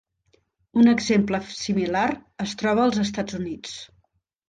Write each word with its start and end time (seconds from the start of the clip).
Un 0.83 0.89
exemple 0.93 1.41
similar 1.59 2.07
es 2.47 2.59
troba 2.65 2.87
als 2.89 3.01
Estats 3.07 3.43
Units. 3.45 3.81